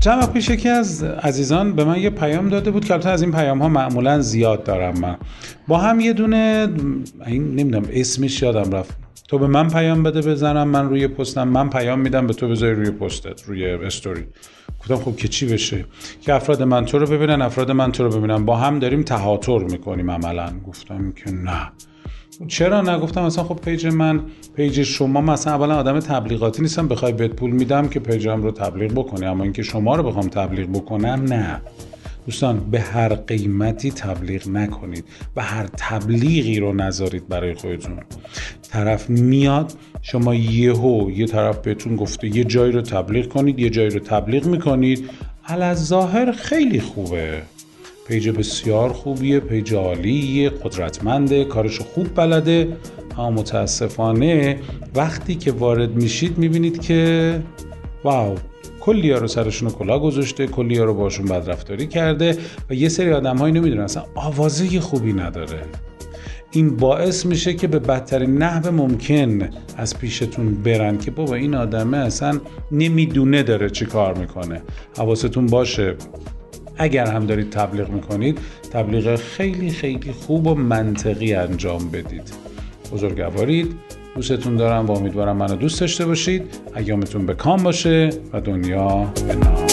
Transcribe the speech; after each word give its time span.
چند 0.00 0.18
وقت 0.18 0.32
پیش 0.32 0.50
یکی 0.50 0.68
از 0.68 1.02
عزیزان 1.02 1.72
به 1.72 1.84
من 1.84 1.98
یه 1.98 2.10
پیام 2.10 2.48
داده 2.48 2.70
بود 2.70 2.84
که 2.84 2.92
البته 2.92 3.08
از 3.08 3.22
این 3.22 3.32
پیام 3.32 3.62
ها 3.62 3.68
معمولا 3.68 4.20
زیاد 4.20 4.64
دارم 4.64 5.00
من. 5.00 5.16
با 5.68 5.78
هم 5.78 6.00
یه 6.00 6.12
دونه 6.12 6.68
این 7.26 7.54
نمی‌دونم 7.54 7.84
اسمش 7.92 8.42
یادم 8.42 8.70
رفت. 8.70 8.96
تو 9.28 9.38
به 9.38 9.46
من 9.46 9.68
پیام 9.68 10.02
بده 10.02 10.20
بزنم 10.20 10.68
من 10.68 10.88
روی 10.88 11.08
پستم 11.08 11.48
من 11.48 11.70
پیام 11.70 12.00
میدم 12.00 12.26
به 12.26 12.34
تو 12.34 12.48
بذاری 12.48 12.74
روی 12.74 12.90
پستت 12.90 13.42
روی 13.46 13.66
استوری. 13.66 14.24
گفتم 14.80 14.96
خب 14.96 15.16
که 15.16 15.28
چی 15.28 15.46
بشه؟ 15.46 15.84
که 16.20 16.34
افراد 16.34 16.62
من 16.62 16.84
تو 16.84 16.98
رو 16.98 17.06
ببینن 17.06 17.42
افراد 17.42 17.70
من 17.70 17.92
تو 17.92 18.04
رو 18.04 18.18
ببینن. 18.18 18.44
با 18.44 18.56
هم 18.56 18.78
داریم 18.78 19.02
تهاتر 19.02 19.58
می‌کنیم 19.58 20.10
عملا. 20.10 20.50
گفتم 20.66 21.12
که 21.12 21.30
نه. 21.30 21.72
چرا 22.48 22.82
نگفتم 22.82 23.24
مثلا 23.24 23.44
خب 23.44 23.60
پیج 23.64 23.86
من 23.86 24.20
پیج 24.56 24.82
شما 24.82 25.20
مثلا 25.20 25.54
اولا 25.54 25.76
آدم 25.76 26.00
تبلیغاتی 26.00 26.62
نیستم 26.62 26.88
بخوای 26.88 27.12
بهت 27.12 27.30
پول 27.30 27.50
میدم 27.50 27.88
که 27.88 28.00
پیجم 28.00 28.42
رو 28.42 28.50
تبلیغ 28.50 28.92
بکنی. 28.92 29.26
اما 29.26 29.44
اینکه 29.44 29.62
شما 29.62 29.96
رو 29.96 30.02
بخوام 30.02 30.28
تبلیغ 30.28 30.68
بکنم 30.68 31.24
نه. 31.28 31.60
دوستان 32.26 32.70
به 32.70 32.80
هر 32.80 33.14
قیمتی 33.14 33.90
تبلیغ 33.90 34.48
نکنید. 34.48 35.04
و 35.36 35.42
هر 35.42 35.66
تبلیغی 35.76 36.60
رو 36.60 36.72
نذارید 36.72 37.28
برای 37.28 37.54
خودتون. 37.54 37.98
طرف 38.70 39.10
میاد 39.10 39.72
شما 40.02 40.34
یهو 40.34 41.10
یه 41.10 41.26
طرف 41.26 41.58
بهتون 41.58 41.96
گفته 41.96 42.36
یه 42.36 42.44
جایی 42.44 42.72
رو 42.72 42.82
تبلیغ 42.82 43.28
کنید 43.28 43.58
یه 43.58 43.70
جایی 43.70 43.90
رو 43.90 44.00
تبلیغ 44.00 44.46
می‌کنید. 44.46 45.10
از 45.48 45.86
ظاهر 45.86 46.32
خیلی 46.32 46.80
خوبه. 46.80 47.42
پیج 48.10 48.28
بسیار 48.28 48.92
خوبیه 48.92 49.40
پیج 49.40 49.74
عالیه 49.74 50.50
قدرتمنده 50.50 51.44
کارشو 51.44 51.84
خوب 51.84 52.06
بلده. 52.14 52.68
اما 53.18 53.30
متاسفانه 53.30 54.58
وقتی 54.94 55.34
که 55.34 55.52
وارد 55.52 55.94
میشید 55.94 56.38
می‌بینید 56.38 56.80
که 56.80 57.42
واو 58.04 58.34
کلی 58.80 59.10
ها 59.10 59.18
رو 59.18 59.26
سرشون 59.26 59.70
کلا 59.70 59.98
گذاشته 59.98 60.46
کلی 60.46 60.78
ها 60.78 60.84
رو 60.84 60.94
باشون 60.94 61.26
بدرفتاری 61.26 61.86
کرده 61.86 62.38
و 62.70 62.74
یه 62.74 62.88
سری 62.88 63.12
آدم 63.12 63.36
هایی 63.36 63.54
نمی‌دونن 63.54 63.82
اصلا 63.82 64.04
آوازه 64.14 64.80
خوبی 64.80 65.12
نداره. 65.12 65.62
این 66.50 66.76
باعث 66.76 67.26
میشه 67.26 67.54
که 67.54 67.66
به 67.66 67.78
بدترین 67.78 68.38
نحو 68.38 68.72
ممکن 68.72 69.50
از 69.76 69.98
پیشتون 69.98 70.54
برن 70.54 70.98
که 70.98 71.10
بابا 71.10 71.34
این 71.34 71.54
آدمه 71.54 71.96
اصلا 71.96 72.40
نمی‌دونه 72.72 73.42
داره 73.42 73.70
چی 73.70 73.86
کار 73.86 74.18
می‌کنه. 74.18 74.62
حواستون 74.98 75.46
باشه. 75.46 75.96
اگر 76.82 77.06
هم 77.06 77.26
دارید 77.26 77.50
تبلیغ 77.50 77.90
می‌کنید 77.90 78.38
تبلیغ 78.72 79.16
خیلی 79.16 79.70
خیلی 79.70 80.12
خوب 80.12 80.46
و 80.46 80.54
منطقی 80.54 81.34
انجام 81.34 81.90
بدید. 81.90 82.32
بزرگوارید 82.92 83.74
دوستتون 84.16 84.56
دارم 84.56 84.86
و 84.86 84.92
امیدوارم 84.92 85.36
منو 85.36 85.56
دوست 85.56 85.80
داشته 85.80 86.06
باشید. 86.06 86.42
ایامتون 86.76 87.26
به 87.26 87.34
کام 87.34 87.62
باشه 87.62 88.10
و 88.32 88.40
دنیا 88.40 89.12
به 89.26 89.34
نام. 89.34 89.66